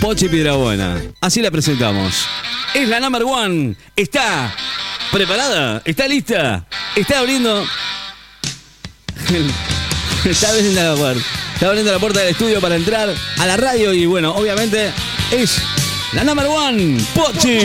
[0.00, 1.00] Pochi Piedrabuena.
[1.20, 2.26] Así la presentamos.
[2.74, 3.74] Es la number one.
[3.96, 4.54] Está
[5.10, 5.82] preparada.
[5.84, 6.66] Está lista.
[6.94, 7.66] Está abriendo.
[10.24, 11.22] Está abriendo la puerta.
[11.54, 13.92] Está abriendo la puerta del estudio para entrar a la radio.
[13.92, 14.92] Y bueno, obviamente
[15.32, 15.58] es
[16.12, 16.98] la number one.
[17.14, 17.58] Pochi.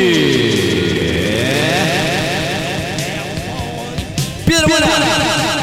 [4.45, 5.62] Piedrabuena.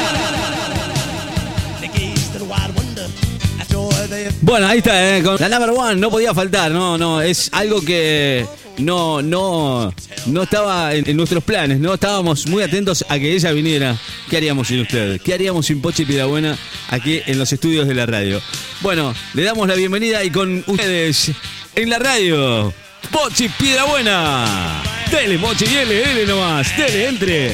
[4.41, 5.23] Bueno, ahí está, ¿eh?
[5.23, 8.45] con la number one, no podía faltar, no, no, es algo que
[8.77, 9.93] no, no,
[10.27, 13.97] no estaba en, en nuestros planes, no estábamos muy atentos a que ella viniera.
[14.29, 15.19] ¿Qué haríamos sin usted?
[15.21, 16.57] ¿Qué haríamos sin Pochi Piedrabuena
[16.89, 18.41] aquí en los estudios de la radio?
[18.81, 21.31] Bueno, le damos la bienvenida y con ustedes
[21.75, 22.73] en la radio,
[23.11, 24.83] Pochi Piedrabuena.
[25.11, 27.51] Dele, Pochi, dele, dele nomás, dele, entre.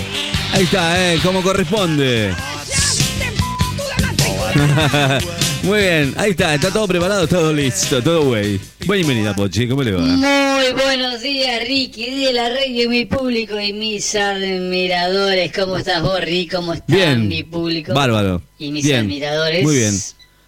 [0.54, 1.20] Ahí está, ¿eh?
[1.24, 2.34] Como corresponde.
[5.64, 8.58] Muy bien, ahí está, está todo preparado, todo listo, todo güey.
[8.88, 10.02] Bienvenida, Pochi, ¿cómo le va?
[10.02, 15.52] Muy buenos días, Ricky, de la radio, mi público y mis admiradores.
[15.54, 16.48] ¿Cómo estás vos, Ricky?
[16.56, 17.94] ¿Cómo está Bien, mi público?
[17.94, 18.42] bárbaro.
[18.58, 19.64] Y mis Bien, admiradores.
[19.64, 19.94] Muy bien.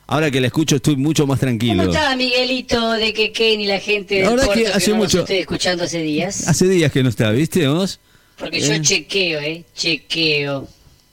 [0.08, 1.84] Ahora que la escucho estoy mucho más tranquilo.
[1.84, 5.06] ¿Cómo está Miguelito de Quequén y la gente del La verdad que hace no los
[5.06, 6.48] mucho- estoy escuchando hace días?
[6.48, 8.00] Hace días que no está, ¿viste vos?
[8.38, 8.82] Porque yo Eh.
[8.82, 9.66] chequeo, ¿eh?
[9.76, 10.68] Chequeo.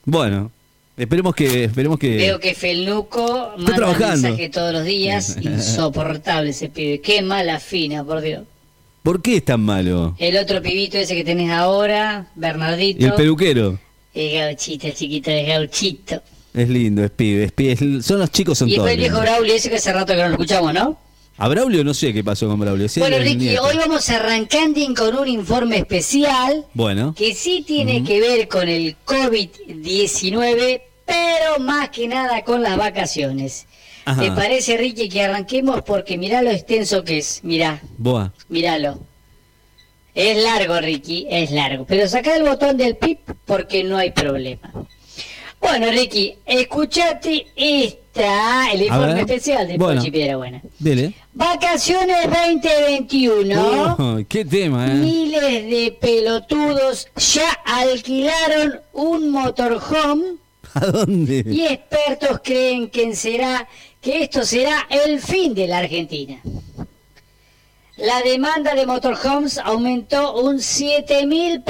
[0.05, 0.51] Bueno,
[0.97, 4.27] esperemos que esperemos que Veo que Felnuco manda trabajando.
[4.29, 5.37] mensaje todos los días.
[5.41, 6.99] Insoportable ese pibe.
[7.01, 8.43] Qué mala fina, por Dios.
[9.03, 10.15] ¿Por qué es tan malo?
[10.19, 13.05] El otro pibito ese que tenés ahora, Bernardito.
[13.05, 13.79] El peluquero
[14.13, 16.21] El gauchito, el chiquito, el gauchito.
[16.53, 18.87] es lindo, es pibe, es pibe, es- son los chicos son Y todos.
[18.87, 19.21] después el viejo.
[19.21, 20.97] Braulio ese que hace rato que no lo escuchamos, ¿no?
[21.39, 22.89] A Braulio no sé qué pasó con Braulio.
[22.89, 28.19] sí, bueno, Ricky, hoy vamos arrancando con un informe especial Bueno, que sí tiene que
[28.19, 33.67] ver con el COVID-19, pero más que nada con las vacaciones.
[34.05, 34.19] Ajá.
[34.21, 35.83] ¿Te parece, Ricky, que arranquemos?
[35.83, 37.41] Porque mirá lo extenso que es.
[37.43, 38.33] Mirá, boa.
[38.49, 38.99] míralo.
[40.15, 41.85] Es largo, Ricky, es largo.
[41.85, 44.71] Pero saca el botón del pip porque no hay problema.
[45.59, 47.47] Bueno, Ricky, escuchate
[48.21, 49.99] el informe especial de Bueno.
[50.01, 50.61] Pochi Piedrabuena.
[50.79, 51.13] Dele.
[51.33, 53.95] Vacaciones 2021.
[53.99, 54.95] Oh, qué tema, eh.
[54.95, 60.35] Miles de pelotudos ya alquilaron un motorhome
[60.73, 61.43] ¿A dónde?
[61.47, 63.67] y expertos creen que será
[64.01, 66.39] que esto será el fin de la Argentina.
[67.97, 71.63] La demanda de motorhomes aumentó un 7000%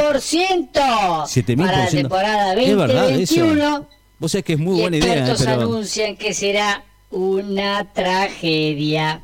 [0.73, 1.57] 7000%.
[1.57, 3.35] para la temporada Es verdad eso.
[3.45, 3.87] 2021
[4.19, 7.93] Vos sabés que es muy y buena idea, eh, expertos pero anuncian que será una
[7.93, 9.23] tragedia.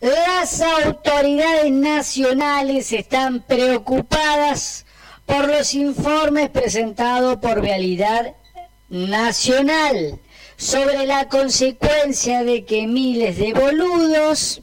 [0.00, 4.86] Las autoridades nacionales están preocupadas
[5.26, 8.34] por los informes presentados por Vialidad
[8.88, 10.18] Nacional
[10.56, 14.62] sobre la consecuencia de que miles de boludos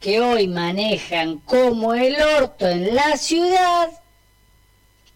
[0.00, 3.90] que hoy manejan como el orto en la ciudad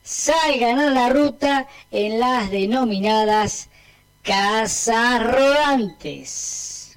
[0.03, 3.69] salgan a la ruta en las denominadas
[4.23, 6.95] casas rodantes.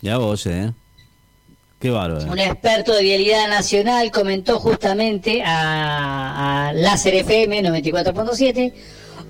[0.00, 0.72] ya vos, eh.
[1.78, 2.32] Qué bárbaro.
[2.32, 8.72] Un experto de vialidad nacional comentó justamente a, a Láser FM 94.7,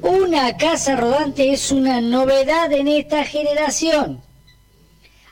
[0.03, 4.23] una casa rodante es una novedad en esta generación.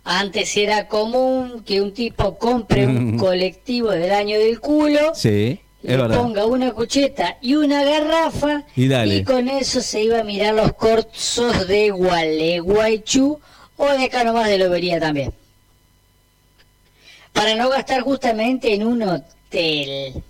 [0.03, 6.09] Antes era común que un tipo compre un colectivo del año del culo Sí, le
[6.17, 11.69] ponga una cucheta y una garrafa Y con eso se iba a mirar los corsos
[11.69, 13.39] de Gualeguaychú
[13.77, 15.33] o de acá nomás de Lobería también.
[17.33, 20.23] Para no gastar justamente en un hotel.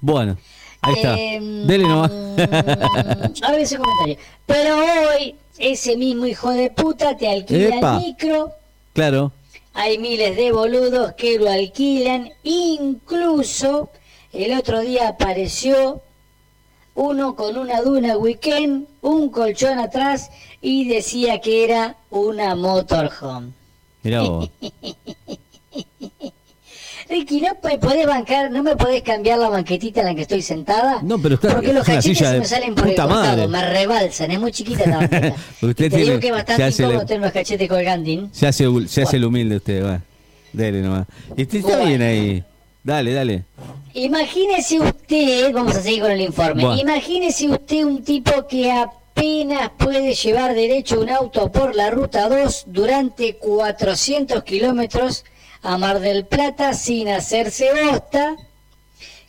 [0.00, 0.36] Bueno,
[0.82, 1.18] ahí está.
[1.18, 2.10] Em, Dele nomás.
[2.10, 4.18] a ver ese comentario.
[4.44, 7.96] Pero hoy ese mismo hijo de puta te alquila Epa.
[7.96, 8.52] el micro.
[8.92, 9.32] claro.
[9.74, 12.30] Hay miles de boludos que lo alquilan.
[12.44, 13.90] Incluso
[14.32, 16.00] el otro día apareció
[16.94, 20.30] uno con una duna weekend, un colchón atrás
[20.60, 23.52] y decía que era una motorhome.
[24.04, 24.48] Mirá vos.
[27.14, 30.42] Ricky, ¿no me podés bancar, no me podés cambiar la banquetita en la que estoy
[30.42, 30.98] sentada?
[31.02, 33.46] No, pero está- Porque los cachetes se me salen por el costado, madre.
[33.46, 35.34] me rebalsan, es muy chiquita la banqueta.
[35.62, 38.28] Usted Y te tiene- digo que bastante incómodo la- tener los cachetes colgandín.
[38.32, 40.00] Se hace, se hace el humilde usted, va.
[40.52, 41.06] Dele nomás.
[41.36, 41.86] Y usted está Bueno.
[41.86, 42.44] bien ahí.
[42.82, 43.44] Dale, dale.
[43.94, 46.78] Imagínese usted, vamos a seguir con el informe, Buah.
[46.80, 52.64] imagínese usted un tipo que apenas puede llevar derecho un auto por la ruta 2
[52.66, 55.24] durante 400 kilómetros
[55.64, 58.36] a Mar del Plata sin hacerse bosta,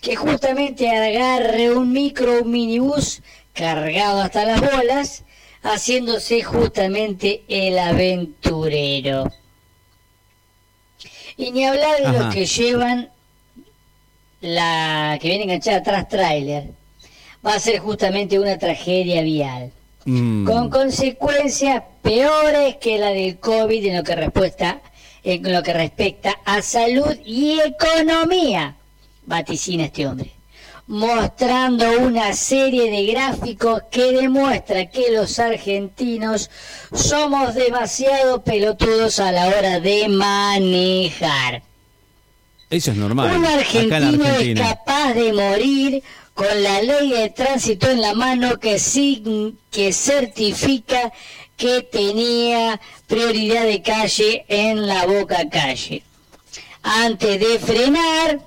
[0.02, 3.22] que justamente agarre un micro, un minibús
[3.54, 5.24] cargado hasta las bolas,
[5.64, 9.32] haciéndose justamente el aventurero.
[11.38, 12.20] Y ni hablar de Ajá.
[12.20, 13.10] los que llevan
[14.42, 16.72] la que viene enganchada atrás tráiler.
[17.46, 19.72] Va a ser justamente una tragedia vial.
[20.04, 20.46] Mm.
[20.46, 24.82] Con consecuencias peores que la del COVID en lo que respuesta
[25.26, 28.76] en lo que respecta a salud y economía,
[29.26, 30.32] vaticina este hombre,
[30.86, 36.52] mostrando una serie de gráficos que demuestra que los argentinos
[36.94, 41.64] somos demasiado pelotudos a la hora de manejar.
[42.70, 43.36] Eso es normal.
[43.36, 46.04] Un argentino es capaz de morir
[46.36, 48.78] con la ley de tránsito en la mano que,
[49.72, 51.12] que certifica
[51.58, 56.04] que tenía prioridad de calle en la boca calle.
[56.84, 58.40] Antes de frenar,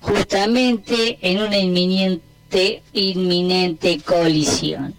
[0.00, 4.94] justamente en una inminente, inminente colisión.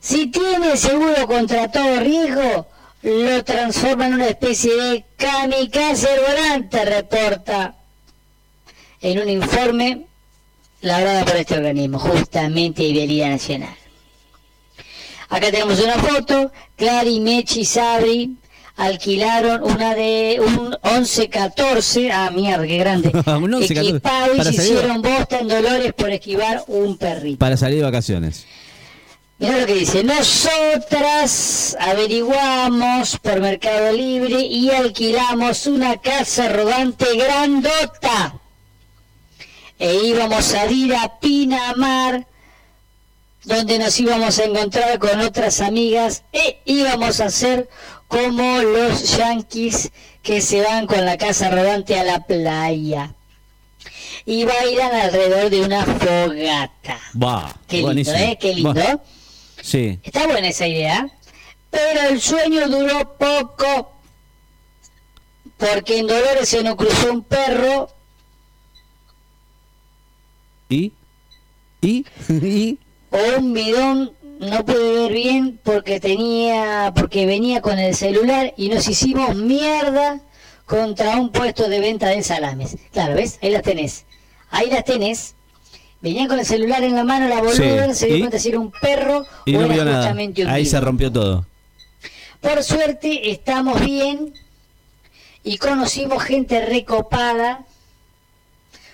[0.00, 2.66] Si tiene seguro contra todo riesgo,
[3.02, 7.74] lo transforma en una especie de kamikaze volante, reporta
[9.00, 10.06] en un informe
[10.80, 13.76] labrado por este organismo, justamente Vialidad Nacional.
[15.28, 18.36] Acá tenemos una foto, Clary, Mechi, Sabri
[18.76, 25.02] alquilaron una de un 11-14, ah mierda, qué grande, Un 11-14, equipado y se hicieron
[25.02, 27.38] bosta en Dolores por esquivar un perrito.
[27.38, 28.46] Para salir de vacaciones.
[29.38, 38.40] Mira lo que dice, nosotras averiguamos por Mercado Libre y alquilamos una casa rodante grandota.
[39.78, 42.26] E íbamos a ir a Pinamar,
[43.46, 47.68] donde nos íbamos a encontrar con otras amigas e íbamos a hacer
[48.08, 49.90] como los yanquis
[50.22, 53.14] que se van con la casa rodante a la playa.
[54.24, 57.00] Y bailan alrededor de una fogata.
[57.20, 57.54] Va.
[57.68, 58.16] Qué lindo, buenísimo.
[58.18, 58.38] ¿eh?
[58.40, 58.74] Qué lindo.
[58.74, 59.00] Va.
[59.62, 60.00] Sí.
[60.02, 61.08] Está buena esa idea,
[61.70, 63.92] pero el sueño duró poco
[65.56, 67.88] porque en Dolores se nos cruzó un perro
[70.68, 70.92] ¿Y?
[71.80, 72.04] ¿Y?
[72.28, 72.78] ¿Y?
[73.16, 78.68] O un bidón, no pude ver bien porque tenía, porque venía con el celular y
[78.68, 80.20] nos hicimos mierda
[80.66, 82.76] contra un puesto de venta de salames.
[82.92, 83.38] Claro, ¿ves?
[83.42, 84.04] Ahí las tenés.
[84.50, 85.34] Ahí las tenés.
[86.00, 88.20] Venían con el celular en la mano, la boluda, Sí, se dio ¿y?
[88.20, 89.96] cuenta si era un perro Y o no era vio nada.
[89.98, 91.46] justamente un Ahí se rompió todo.
[92.40, 94.34] Por suerte estamos bien
[95.42, 97.64] y conocimos gente recopada,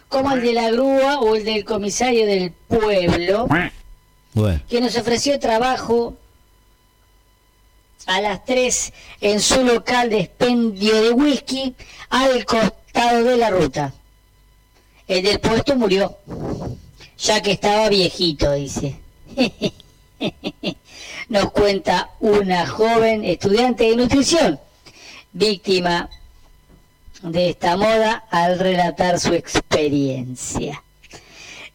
[0.08, 3.48] como el de la grúa o el del comisario del pueblo,
[4.69, 6.17] Que nos ofreció trabajo
[8.06, 11.75] a las 3 en su local de expendio de whisky
[12.08, 13.93] al costado de la ruta.
[15.06, 16.17] El del puesto murió,
[17.19, 18.99] ya que estaba viejito, dice.
[21.29, 24.61] Nos cuenta una joven estudiante de nutrición,
[25.32, 26.08] víctima
[27.23, 30.82] de esta moda al relatar su experiencia.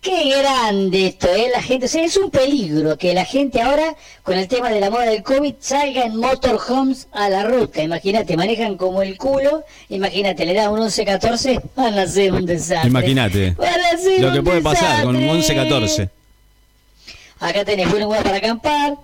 [0.07, 1.49] Qué grande esto, ¿eh?
[1.53, 3.93] La gente, o sea, es un peligro que la gente ahora,
[4.23, 7.83] con el tema de la moda del COVID, salga en motorhomes a la ruta.
[7.83, 12.87] Imagínate, manejan como el culo, imagínate, le da un 11-14, van a hacer un desastre.
[12.87, 13.57] Imagínate.
[14.19, 15.69] Lo que puede pasar con un desastre.
[15.69, 16.09] 11-14.
[17.41, 18.95] Acá tenés buen lugar para acampar.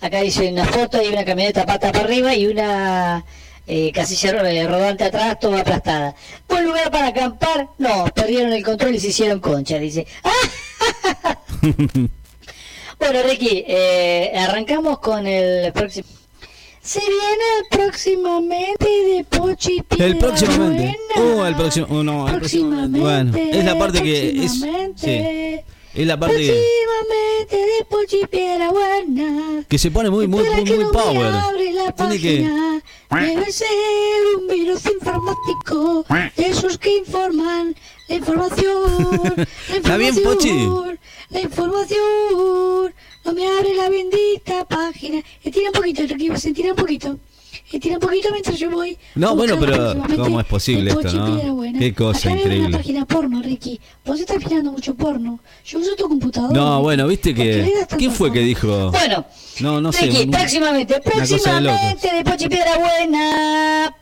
[0.00, 3.24] Acá dice una foto y una camioneta pata para arriba y una
[3.66, 6.14] eh, casilla ro- eh, rodante atrás, toda aplastada.
[6.48, 7.68] Buen lugar para acampar.
[7.78, 10.06] No, perdieron el control y se hicieron concha, dice.
[12.98, 16.06] bueno, Ricky, eh, arrancamos con el próximo.
[16.80, 20.98] Se viene próximamente de Pochi El próximamente.
[21.16, 21.86] Oh, el próximo.
[21.90, 22.98] oh, no, el próximamente.
[22.98, 24.52] Bueno, es la parte que es.
[24.96, 25.60] Sí.
[25.94, 26.64] Es la parte que,
[27.88, 28.20] Pochi
[29.68, 31.32] que se pone muy, muy, muy, muy power.
[31.96, 32.48] Tiene que.
[33.10, 33.68] Debe ser
[34.38, 36.04] un virus informático
[36.36, 37.74] de esos que informan
[38.08, 39.20] la información.
[39.36, 39.42] La
[39.76, 40.98] Está bien, información,
[41.30, 42.94] La información.
[43.24, 45.22] No me abre la bendita página.
[45.42, 47.18] Estira un poquito, Ricky, se tira un poquito.
[47.72, 48.98] Estira un poquito mientras yo voy.
[49.14, 51.62] No, bueno, pero próximamente ¿cómo es posible esto, no?
[51.78, 52.68] Qué cosa Acá increíble.
[52.68, 53.80] una página porno, Ricky.
[54.04, 55.40] Vos estás mirando mucho porno.
[55.64, 56.52] Yo uso tu computadora.
[56.52, 57.96] No, bueno, viste ¿Por qué le que.
[57.96, 58.90] ¿Quién fue que dijo?
[58.90, 59.24] Bueno,
[59.60, 60.06] No, no sé.
[60.06, 63.96] Ricky, próximamente, cosa de próximamente de Pochi Piedra Buena.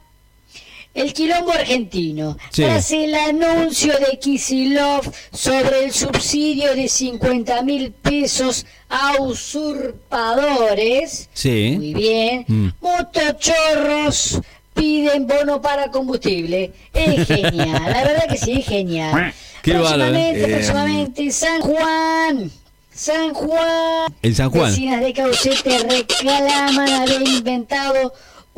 [0.92, 2.36] El quilombo argentino.
[2.50, 2.62] Sí.
[2.62, 11.28] Tras el anuncio de Kisilov sobre el subsidio de 50 mil pesos a usurpadores.
[11.32, 11.74] Sí.
[11.76, 12.44] Muy bien.
[12.48, 12.68] Mm.
[12.80, 14.40] Motochorros
[14.74, 16.72] piden bono para combustible.
[16.92, 19.32] Es genial, la verdad que sí, es genial.
[19.62, 20.32] Qué bárbaro, ¿eh?
[20.34, 22.50] próximamente, próximamente, San Juan.
[22.92, 24.14] San Juan.
[24.22, 24.70] El San Juan.
[24.70, 28.12] Vecinas de Caucete reclaman haber inventado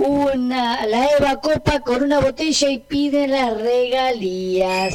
[0.06, 4.94] una, la Eva Copa con una botella y piden las regalías.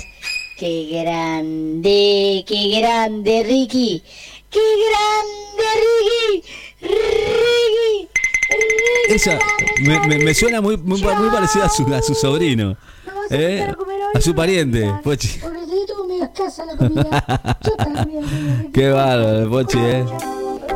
[0.58, 4.02] ¡Qué grande, qué grande, Ricky!
[4.50, 6.44] ¡Qué grande, Ricky!
[6.82, 8.08] ¡Ricky!
[8.50, 9.38] Ricky Esa
[9.82, 12.76] me, me- me suena muy, muy, muy parecida a su, a su sobrino.
[13.06, 13.62] ¿No vas a ¿eh?
[13.64, 13.76] a?
[14.18, 15.30] A su pariente, Pochi.
[18.74, 20.06] Qué bárbaro, Pochi, eh.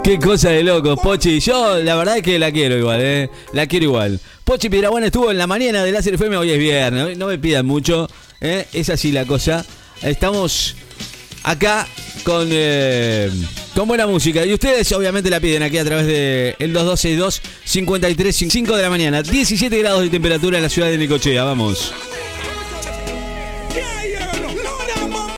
[0.03, 1.39] Qué cosa de loco, Pochi.
[1.39, 3.29] Yo la verdad es que la quiero igual, eh.
[3.53, 4.19] La quiero igual.
[4.51, 7.65] Pochi Piedrabuena estuvo en la mañana de Láser FM, hoy es viernes, no me pidan
[7.65, 8.09] mucho,
[8.41, 8.67] eh.
[8.73, 9.65] Es así la cosa.
[10.01, 10.75] Estamos
[11.43, 11.87] acá
[12.25, 13.31] con, eh,
[13.73, 14.45] con buena música.
[14.45, 18.89] Y ustedes obviamente la piden aquí a través de el 2262 53 5 de la
[18.89, 19.23] mañana.
[19.23, 21.45] 17 grados de temperatura en la ciudad de Nicochea.
[21.45, 21.93] Vamos.